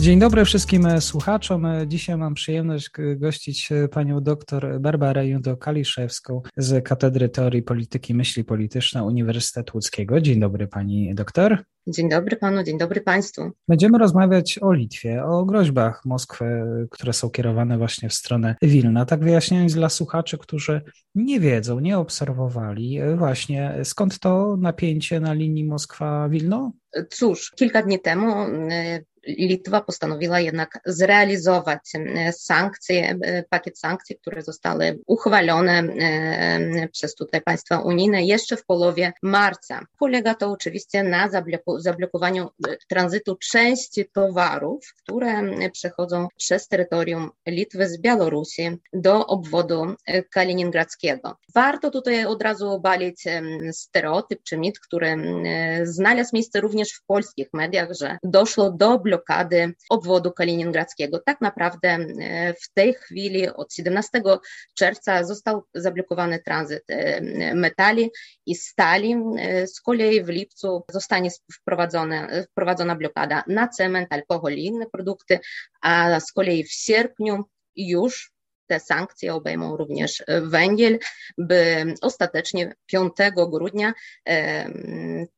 Dzień 0.00 0.18
dobry 0.18 0.44
wszystkim 0.44 1.00
słuchaczom. 1.00 1.66
Dzisiaj 1.86 2.16
mam 2.16 2.34
przyjemność 2.34 2.90
gościć 3.16 3.68
panią 3.90 4.20
dr 4.20 4.80
Barbarę 4.80 5.26
Judo-Kaliszewską 5.26 6.40
z 6.56 6.84
Katedry 6.84 7.28
Teorii 7.28 7.62
Polityki 7.62 8.14
Myśli 8.14 8.44
Polityczna 8.44 9.04
Uniwersytetu 9.04 9.72
Łódzkiego. 9.74 10.20
Dzień 10.20 10.40
dobry 10.40 10.68
pani 10.68 11.14
doktor. 11.14 11.64
Dzień 11.86 12.08
dobry 12.08 12.36
panu, 12.36 12.62
dzień 12.62 12.78
dobry 12.78 13.00
państwu. 13.00 13.50
Będziemy 13.68 13.98
rozmawiać 13.98 14.58
o 14.62 14.72
Litwie, 14.72 15.24
o 15.24 15.44
groźbach 15.44 16.04
Moskwy, 16.04 16.46
które 16.90 17.12
są 17.12 17.30
kierowane 17.30 17.78
właśnie 17.78 18.08
w 18.08 18.14
stronę 18.14 18.56
Wilna. 18.62 19.04
Tak 19.04 19.24
wyjaśniając 19.24 19.74
dla 19.74 19.88
słuchaczy, 19.88 20.38
którzy 20.38 20.82
nie 21.14 21.40
wiedzą, 21.40 21.80
nie 21.80 21.98
obserwowali 21.98 22.98
właśnie 23.16 23.74
skąd 23.84 24.18
to 24.18 24.56
napięcie 24.56 25.20
na 25.20 25.32
linii 25.32 25.64
Moskwa-Wilno? 25.64 26.70
Cóż, 27.10 27.52
kilka 27.56 27.82
dni 27.82 28.00
temu 28.00 28.34
Litwa 29.38 29.80
postanowiła 29.80 30.40
jednak 30.40 30.78
zrealizować 30.86 31.92
sankcje, 32.32 33.18
pakiet 33.50 33.78
sankcji, 33.78 34.16
które 34.16 34.42
zostały 34.42 34.98
uchwalone 35.06 35.82
przez 36.92 37.14
tutaj 37.14 37.42
państwa 37.42 37.78
unijne 37.78 38.24
jeszcze 38.24 38.56
w 38.56 38.64
połowie 38.64 39.12
marca. 39.22 39.86
Polega 39.98 40.34
to 40.34 40.50
oczywiście 40.50 41.02
na 41.02 41.28
zablokowaniu 41.78 42.48
tranzytu 42.88 43.36
części 43.50 44.04
towarów, 44.12 44.94
które 44.96 45.42
przechodzą 45.70 46.28
przez 46.36 46.68
terytorium 46.68 47.30
Litwy 47.48 47.88
z 47.88 48.00
Białorusi 48.00 48.70
do 48.92 49.26
obwodu 49.26 49.94
kaliningradzkiego. 50.30 51.36
Warto 51.54 51.90
tutaj 51.90 52.24
od 52.24 52.42
razu 52.42 52.70
obalić 52.70 53.24
stereotyp 53.72 54.42
czy 54.42 54.58
mit, 54.58 54.80
który 54.80 55.16
znalazł 55.84 56.30
miejsce 56.32 56.60
również 56.60 56.92
w 56.92 57.04
polskich 57.06 57.48
mediach, 57.52 57.88
że 58.00 58.18
doszło 58.22 58.70
do 58.70 58.98
blokady 59.20 59.74
obwodu 59.90 60.32
kaliningradzkiego. 60.32 61.18
Tak 61.18 61.40
naprawdę 61.40 61.88
e, 61.88 62.54
w 62.54 62.72
tej 62.74 62.94
chwili 62.94 63.48
od 63.48 63.74
17 63.74 64.22
czerwca 64.74 65.24
został 65.24 65.62
zablokowany 65.74 66.38
tranzyt 66.38 66.84
e, 66.88 67.54
metali 67.54 68.10
i 68.46 68.54
stali. 68.54 69.16
E, 69.38 69.66
z 69.66 69.80
kolei 69.80 70.24
w 70.24 70.28
lipcu 70.28 70.84
zostanie 70.88 71.30
wprowadzona 72.50 72.96
blokada 72.96 73.44
na 73.46 73.68
cement, 73.68 74.12
alkohol 74.12 74.52
i 74.52 74.64
inne 74.64 74.86
produkty, 74.86 75.38
a 75.82 76.20
z 76.20 76.32
kolei 76.32 76.64
w 76.64 76.72
sierpniu 76.72 77.44
już 77.76 78.32
te 78.66 78.80
sankcje 78.80 79.34
obejmą 79.34 79.76
również 79.76 80.24
węgiel, 80.42 80.98
by 81.38 81.84
ostatecznie 82.02 82.74
5 82.86 83.12
grudnia 83.50 83.92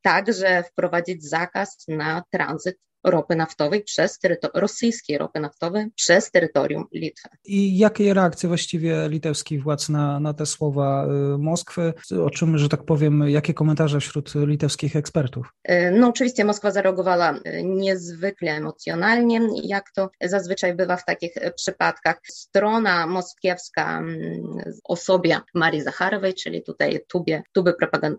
także 0.02 0.62
wprowadzić 0.62 1.24
zakaz 1.28 1.84
na 1.88 2.22
tranzyt 2.30 2.76
ropy 3.04 3.36
naftowej 3.36 3.82
przez 3.82 4.18
rosyjskiej 4.54 5.18
ropy 5.18 5.40
naftowej 5.40 5.86
przez 5.96 6.30
terytorium 6.30 6.84
Litwy. 6.92 7.28
I 7.44 7.78
jakie 7.78 8.14
reakcje 8.14 8.48
właściwie 8.48 9.08
litewskich 9.08 9.62
władz 9.62 9.88
na, 9.88 10.20
na 10.20 10.34
te 10.34 10.46
słowa 10.46 11.06
y, 11.34 11.38
Moskwy? 11.38 11.92
O 12.24 12.30
czym, 12.30 12.58
że 12.58 12.68
tak 12.68 12.84
powiem, 12.84 13.28
jakie 13.28 13.54
komentarze 13.54 14.00
wśród 14.00 14.34
litewskich 14.34 14.96
ekspertów? 14.96 15.46
Y, 15.70 15.90
no 15.98 16.08
oczywiście 16.08 16.44
Moskwa 16.44 16.70
zareagowała 16.70 17.34
y, 17.34 17.62
niezwykle 17.64 18.52
emocjonalnie, 18.52 19.40
jak 19.62 19.92
to 19.92 20.10
zazwyczaj 20.22 20.74
bywa 20.74 20.96
w 20.96 21.04
takich 21.04 21.34
przypadkach. 21.56 22.20
Strona 22.24 23.06
moskiewska 23.06 23.98
mm, 23.98 24.42
osobie 24.84 25.40
Marii 25.54 25.82
Zacharowej, 25.82 26.34
czyli 26.34 26.62
tutaj 26.62 27.00
tubie, 27.08 27.42
tuby 27.52 27.74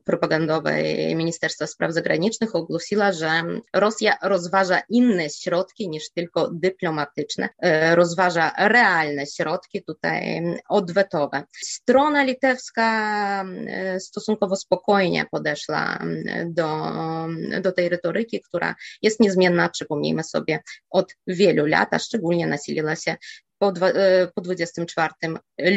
propagandowej 0.06 1.16
Ministerstwa 1.16 1.68
Spraw 1.68 1.94
Zagranicznych 1.94 2.56
ogłosiła, 2.56 3.12
że 3.12 3.30
Rosja 3.74 4.18
rozważa 4.24 4.73
rozważa 4.74 4.84
inne 4.90 5.30
środki 5.30 5.90
niż 5.90 6.10
tylko 6.10 6.50
dyplomatyczne, 6.54 7.50
e, 7.60 7.96
rozważa 7.96 8.52
realne 8.58 9.26
środki 9.26 9.84
tutaj 9.84 10.44
odwetowe. 10.70 11.44
Strona 11.52 12.24
litewska 12.24 13.46
e, 13.68 14.00
stosunkowo 14.00 14.56
spokojnie 14.56 15.26
podeszła 15.32 16.00
do, 16.46 16.68
do 17.62 17.72
tej 17.72 17.90
retoryki, 17.90 18.42
która 18.42 18.76
jest 19.02 19.20
niezmienna, 19.20 19.70
przypomnijmy 19.70 20.24
sobie, 20.24 20.60
od 20.90 21.16
wielu 21.28 21.66
lat, 21.66 21.94
a 21.94 22.00
szczególnie 22.00 22.48
nasiliła 22.48 22.96
się 22.96 23.16
po, 23.58 23.74
e, 23.88 24.28
po 24.36 24.42
24 24.42 25.14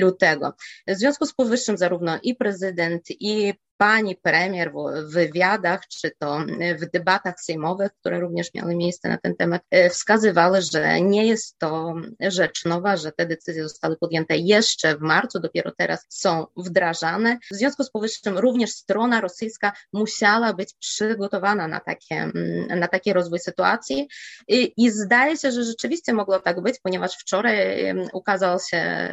lutego. 0.01 0.53
W 0.89 0.95
związku 0.95 1.27
z 1.27 1.35
powyższym 1.35 1.77
zarówno 1.77 2.19
i 2.23 2.35
prezydent, 2.35 3.03
i 3.11 3.55
pani 3.77 4.17
premier 4.17 4.73
w 4.73 5.13
wywiadach, 5.13 5.89
czy 5.89 6.11
to 6.19 6.39
w 6.79 6.91
debatach 6.91 7.41
sejmowych, 7.41 7.93
które 8.01 8.21
również 8.21 8.55
miały 8.55 8.77
miejsce 8.77 9.09
na 9.09 9.19
ten 9.19 9.37
temat, 9.37 9.63
e, 9.71 9.91
wskazywały, 9.91 10.63
że 10.63 11.01
nie 11.01 11.27
jest 11.27 11.59
to 11.59 11.95
rzecz 12.21 12.65
nowa, 12.65 12.97
że 12.97 13.13
te 13.13 13.27
decyzje 13.27 13.63
zostały 13.63 13.97
podjęte 13.97 14.37
jeszcze 14.37 14.97
w 14.97 15.01
marcu, 15.01 15.41
dopiero 15.41 15.73
teraz 15.79 16.07
są 16.09 16.47
wdrażane. 16.57 17.39
W 17.53 17.55
związku 17.55 17.85
z 17.85 17.91
powyższym 17.91 18.39
również 18.39 18.71
strona 18.71 19.21
rosyjska 19.21 19.73
musiała 19.93 20.53
być 20.53 20.75
przygotowana 20.81 21.69
na, 21.69 21.81
takie, 21.81 22.17
mm, 22.17 22.79
na 22.79 22.89
taki 22.89 23.13
rozwój 23.13 23.39
sytuacji 23.39 24.09
I, 24.49 24.73
i 24.77 24.91
zdaje 24.91 25.37
się, 25.37 25.53
że 25.53 25.65
rzeczywiście 25.65 26.13
mogło 26.13 26.41
tak 26.41 26.61
być, 26.61 26.77
ponieważ 26.83 27.13
wczoraj 27.19 27.95
ukazał 28.13 28.59
się 28.71 29.07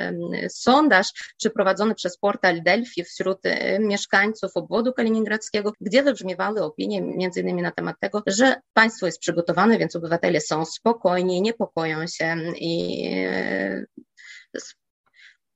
sondaż 0.49 1.33
przeprowadzony 1.37 1.95
przez 1.95 2.17
portal 2.17 2.63
Delphi 2.63 3.03
wśród 3.03 3.39
mieszkańców 3.79 4.52
obwodu 4.57 4.93
kaliningradzkiego, 4.93 5.73
gdzie 5.81 6.03
wybrzmiewały 6.03 6.63
opinie 6.63 7.01
między 7.01 7.41
innymi 7.41 7.61
na 7.61 7.71
temat 7.71 7.95
tego, 7.99 8.23
że 8.27 8.55
państwo 8.73 9.05
jest 9.05 9.19
przygotowane, 9.19 9.77
więc 9.77 9.95
obywatele 9.95 10.41
są 10.41 10.65
spokojni, 10.65 11.41
niepokoją 11.41 12.07
się 12.07 12.37
i 12.59 13.03
e, 13.15 13.85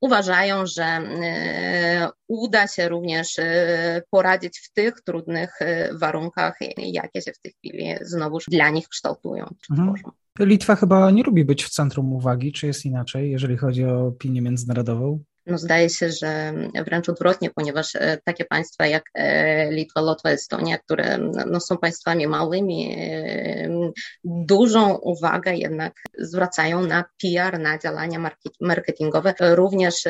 uważają, 0.01 0.65
że 0.65 0.83
e, 0.83 2.09
uda 2.27 2.67
się 2.67 2.89
również 2.89 3.39
e, 3.39 4.01
poradzić 4.11 4.59
w 4.59 4.73
tych 4.73 5.01
trudnych 5.01 5.59
warunkach, 5.91 6.57
jakie 6.77 7.21
się 7.21 7.31
w 7.31 7.39
tej 7.39 7.51
chwili 7.51 7.95
znowuż 8.01 8.45
dla 8.47 8.69
nich 8.69 8.87
kształtują. 8.87 9.45
Mhm. 9.71 9.93
Litwa 10.39 10.75
chyba 10.75 11.11
nie 11.11 11.23
lubi 11.23 11.45
być 11.45 11.63
w 11.63 11.69
centrum 11.69 12.13
uwagi, 12.13 12.51
czy 12.51 12.67
jest 12.67 12.85
inaczej, 12.85 13.31
jeżeli 13.31 13.57
chodzi 13.57 13.85
o 13.85 14.07
opinię 14.07 14.41
międzynarodową? 14.41 15.23
No 15.47 15.57
zdaje 15.57 15.89
się, 15.89 16.09
że 16.11 16.53
wręcz 16.85 17.09
odwrotnie, 17.09 17.49
ponieważ 17.49 17.95
e, 17.95 18.17
takie 18.23 18.45
państwa 18.45 18.87
jak 18.87 19.03
e, 19.13 19.71
Litwa, 19.71 20.01
Łotwa, 20.01 20.29
Estonia, 20.29 20.77
które 20.77 21.17
no, 21.47 21.59
są 21.59 21.77
państwami 21.77 22.27
małymi, 22.27 22.95
e, 22.99 23.91
dużą 24.23 24.95
uwagę 24.95 25.55
jednak 25.55 25.93
zwracają 26.19 26.81
na 26.81 27.03
PR, 27.21 27.59
na 27.59 27.77
działania 27.77 28.31
marketingowe, 28.61 29.33
również 29.39 30.03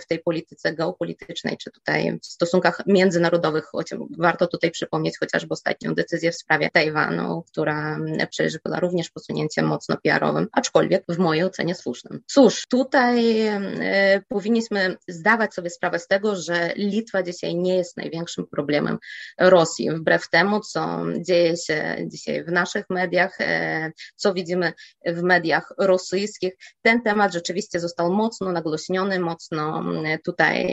w 0.00 0.06
tej 0.06 0.18
polityce 0.18 0.74
geopolitycznej, 0.74 1.56
czy 1.56 1.70
tutaj 1.70 2.18
w 2.22 2.26
stosunkach 2.26 2.82
międzynarodowych, 2.86 3.64
warto 4.18 4.46
tutaj 4.46 4.70
przypomnieć 4.70 5.18
chociażby 5.18 5.52
ostatnią 5.52 5.94
decyzję 5.94 6.32
w 6.32 6.36
sprawie 6.36 6.70
Tajwanu, 6.72 7.44
która 7.52 7.98
przecież 8.30 8.58
była 8.64 8.80
również 8.80 9.10
posunięciem 9.10 9.66
mocno 9.66 9.96
PR-owym, 10.02 10.46
aczkolwiek 10.52 11.04
w 11.08 11.18
mojej 11.18 11.44
ocenie 11.44 11.74
słusznym. 11.74 12.20
Cóż, 12.26 12.66
tutaj 12.68 13.38
powinniśmy 14.28 14.67
powinniśmy 14.68 14.96
zdawać 15.08 15.54
sobie 15.54 15.70
sprawę 15.70 15.98
z 15.98 16.06
tego, 16.06 16.36
że 16.36 16.72
Litwa 16.76 17.22
dzisiaj 17.22 17.54
nie 17.54 17.76
jest 17.76 17.96
największym 17.96 18.46
problemem 18.46 18.98
Rosji, 19.38 19.90
wbrew 19.90 20.30
temu, 20.30 20.60
co 20.60 21.04
dzieje 21.20 21.56
się 21.56 21.96
dzisiaj 22.06 22.44
w 22.44 22.48
naszych 22.48 22.90
mediach, 22.90 23.40
e, 23.40 23.92
co 24.16 24.34
widzimy 24.34 24.72
w 25.06 25.22
mediach 25.22 25.72
rosyjskich. 25.78 26.52
Ten 26.82 27.02
temat 27.02 27.32
rzeczywiście 27.32 27.80
został 27.80 28.12
mocno 28.12 28.52
nagłośniony, 28.52 29.20
mocno 29.20 29.84
tutaj 30.24 30.66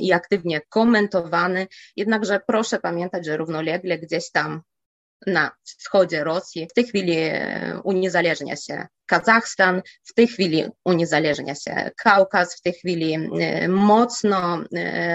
i 0.00 0.12
aktywnie 0.12 0.60
komentowany, 0.68 1.66
jednakże 1.96 2.40
proszę 2.46 2.78
pamiętać, 2.78 3.26
że 3.26 3.36
równolegle 3.36 3.98
gdzieś 3.98 4.30
tam 4.30 4.62
na 5.26 5.50
wschodzie 5.64 6.24
Rosji. 6.24 6.66
W 6.70 6.74
tej 6.74 6.84
chwili 6.84 7.16
uniezależnia 7.84 8.56
się 8.56 8.86
Kazachstan, 9.06 9.82
w 10.04 10.14
tej 10.14 10.28
chwili 10.28 10.64
uniezależnia 10.84 11.54
się 11.54 11.90
Kaukaz, 11.96 12.56
w 12.56 12.62
tej 12.62 12.72
chwili 12.72 13.28
mocno 13.68 14.64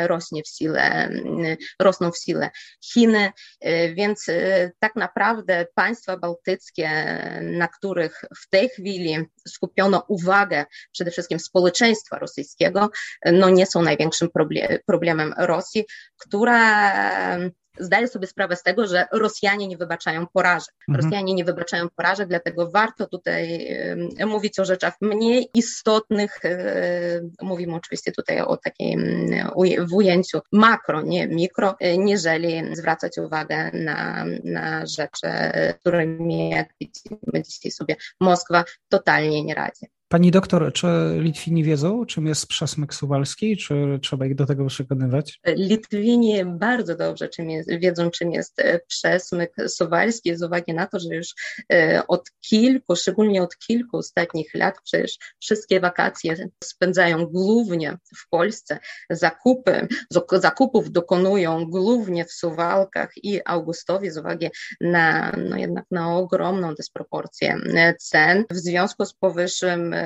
rośnie 0.05 0.43
w 0.43 0.47
sile, 0.47 1.09
rosną 1.81 2.11
w 2.11 2.17
sile 2.17 2.49
Chiny, 2.83 3.31
więc 3.95 4.25
tak 4.79 4.95
naprawdę 4.95 5.65
państwa 5.75 6.17
bałtyckie, 6.17 6.89
na 7.41 7.67
których 7.67 8.21
w 8.43 8.49
tej 8.49 8.69
chwili 8.69 9.17
skupiono 9.47 10.03
uwagę 10.07 10.65
przede 10.91 11.11
wszystkim 11.11 11.39
społeczeństwa 11.39 12.19
rosyjskiego, 12.19 12.89
no 13.25 13.49
nie 13.49 13.65
są 13.65 13.81
największym 13.81 14.29
problemem 14.85 15.33
Rosji, 15.37 15.85
która 16.17 16.91
zdaje 17.79 18.07
sobie 18.07 18.27
sprawę 18.27 18.55
z 18.55 18.63
tego, 18.63 18.87
że 18.87 19.07
Rosjanie 19.11 19.67
nie 19.67 19.77
wybaczają 19.77 20.27
porażek. 20.27 20.75
Mhm. 20.89 21.05
Rosjanie 21.05 21.33
nie 21.33 21.45
wybaczają 21.45 21.89
porażek, 21.95 22.27
dlatego 22.27 22.71
warto 22.71 23.07
tutaj 23.07 23.67
mówić 24.25 24.59
o 24.59 24.65
rzeczach 24.65 24.93
mniej 25.01 25.49
istotnych. 25.53 26.39
Mówimy 27.41 27.75
oczywiście 27.75 28.11
tutaj 28.11 28.41
o 28.41 28.57
takim 28.57 29.29
w 29.89 29.93
ujęciu 29.93 30.39
makro, 30.51 31.01
nie 31.01 31.27
mikro, 31.27 31.75
niżeli 31.97 32.75
zwracać 32.75 33.17
uwagę 33.17 33.71
na, 33.73 34.25
na 34.43 34.85
rzeczy, 34.85 35.27
którymi, 35.79 36.49
jak 36.49 36.69
widzimy 36.81 37.43
dzisiaj 37.43 37.71
sobie, 37.71 37.95
Moskwa 38.19 38.63
totalnie 38.89 39.43
nie 39.43 39.55
radzi. 39.55 39.96
Pani 40.09 40.31
doktor, 40.31 40.73
czy 40.73 40.87
Litwini 41.17 41.63
wiedzą, 41.63 42.05
czym 42.05 42.27
jest 42.27 42.47
przesmyk 42.47 42.93
suwalski, 42.93 43.57
czy 43.57 43.99
trzeba 44.01 44.25
ich 44.25 44.35
do 44.35 44.45
tego 44.45 44.65
przekonywać? 44.65 45.39
Litwini 45.45 46.45
bardzo 46.45 46.95
dobrze 46.95 47.29
czym 47.29 47.49
jest, 47.49 47.69
wiedzą, 47.69 48.11
czym 48.11 48.31
jest 48.31 48.59
e, 48.59 48.79
przesmyk 48.87 49.55
suwalski, 49.67 50.35
z 50.35 50.43
uwagi 50.43 50.73
na 50.73 50.87
to, 50.87 50.99
że 50.99 51.15
już 51.15 51.27
e, 51.73 52.01
od 52.07 52.31
kilku, 52.49 52.95
szczególnie 52.95 53.43
od 53.43 53.57
kilku 53.57 53.97
ostatnich 53.97 54.53
lat, 54.53 54.75
przecież 54.83 55.17
wszystkie 55.39 55.79
wakacje 55.79 56.49
spędzają 56.63 57.25
głównie 57.25 57.97
w 58.17 58.29
Polsce. 58.29 58.79
Zakupy, 59.09 59.87
zakupów 60.31 60.91
dokonują 60.91 61.65
głównie 61.65 62.25
w 62.25 62.31
Suwalkach 62.31 63.11
i 63.23 63.41
Augustowie 63.45 64.11
z 64.11 64.17
uwagi 64.17 64.47
na 64.81 65.31
no 65.49 65.57
jednak 65.57 65.85
na 65.91 66.17
ogromną 66.17 66.75
dysproporcję 66.75 67.57
e, 67.75 67.95
cen. 67.95 68.43
W 68.51 68.55
związku 68.55 69.05
z 69.05 69.13
powyższym 69.13 69.96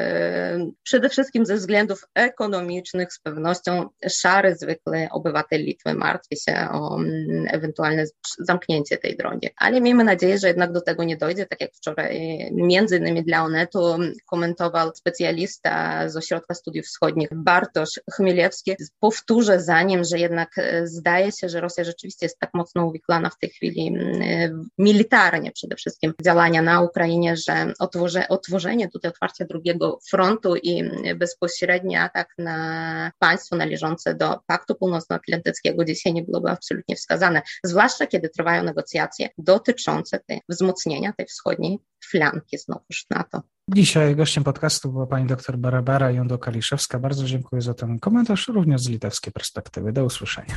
przede 0.84 1.10
wszystkim 1.10 1.46
ze 1.46 1.56
względów 1.56 2.08
ekonomicznych 2.16 3.14
z 3.14 3.20
pewnością 3.20 3.90
szary 4.10 4.56
zwykły 4.56 5.08
obywatel 5.12 5.62
Litwy 5.62 5.94
martwi 5.94 6.38
się 6.38 6.68
o 6.72 6.96
mm, 6.96 7.46
ewentualne 7.52 8.06
zamknięcie 8.40 8.98
tej 8.98 9.18
drogi. 9.18 9.50
Ale 9.58 9.82
miejmy 9.82 10.04
nadzieję, 10.04 10.38
że 10.38 10.48
jednak 10.48 10.72
do 10.72 10.82
tego 10.82 11.04
nie 11.04 11.18
dojdzie, 11.18 11.46
tak 11.46 11.62
jak 11.62 11.74
wczoraj 11.74 12.22
między 12.52 12.98
innymi 12.98 13.24
dla 13.24 13.44
Onetu 13.44 13.98
komentował 14.26 14.92
specjalista 14.96 16.10
z 16.10 16.18
Ośrodka 16.18 16.54
Studiów 16.54 16.86
Wschodnich 16.86 17.30
Bartosz 17.36 18.00
Chmielewski. 18.12 18.76
Powtórzę 19.00 19.62
za 19.62 19.84
nim, 19.84 20.04
że 20.04 20.20
jednak 20.20 20.58
e, 20.58 20.88
zdaje 20.88 21.32
się, 21.32 21.50
że 21.50 21.62
Rosja 21.62 21.84
rzeczywiście 21.84 22.26
jest 22.26 22.40
tak 22.40 22.50
mocno 22.54 22.86
uwiklana 22.86 23.30
w 23.30 23.38
tej 23.38 23.50
chwili 23.50 23.88
mm, 23.88 24.70
militarnie 24.78 25.52
przede 25.52 25.76
wszystkim 25.76 26.14
działania 26.26 26.62
na 26.62 26.82
Ukrainie, 26.82 27.38
że 27.38 27.74
otworze, 27.80 28.28
otworzenie 28.28 28.90
tutaj 28.90 29.12
otwarcia 29.12 29.46
drugiego 29.46 29.81
frontu 30.10 30.56
i 30.56 30.84
bezpośredni 31.16 31.96
atak 31.96 32.34
na 32.38 33.12
państwo 33.20 33.56
należące 33.56 34.16
do 34.16 34.40
Paktu 34.48 34.76
Północnoatlantyckiego 34.76 35.86
dzisiaj 35.86 36.14
nie 36.14 36.24
byłoby 36.24 36.50
absolutnie 36.50 36.96
wskazane, 36.96 37.42
zwłaszcza 37.64 38.08
kiedy 38.08 38.30
trwają 38.30 38.64
negocjacje 38.64 39.30
dotyczące 39.38 40.20
tej, 40.28 40.42
wzmocnienia 40.50 41.14
tej 41.14 41.26
wschodniej 41.26 41.80
flanki 42.10 42.58
znowuż 42.58 43.06
NATO. 43.10 43.42
Dzisiaj 43.70 44.16
gościem 44.16 44.44
podcastu 44.44 44.92
była 44.92 45.08
pani 45.08 45.28
dr 45.28 45.58
Barbara 45.58 46.12
Jondo-Kaliszewska. 46.12 47.00
Bardzo 47.00 47.26
dziękuję 47.26 47.62
za 47.62 47.74
ten 47.74 48.00
komentarz, 48.00 48.48
również 48.48 48.82
z 48.82 48.90
litewskiej 48.90 49.34
perspektywy. 49.34 49.92
Do 49.92 50.06
usłyszenia. 50.06 50.56